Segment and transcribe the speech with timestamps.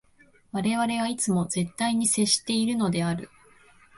[0.51, 3.29] 我々はいつも絶対に接しているのである。